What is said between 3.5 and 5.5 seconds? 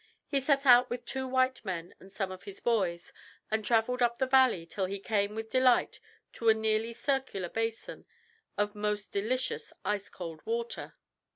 and travelled up the valley till he came